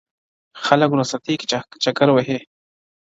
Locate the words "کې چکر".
1.39-2.07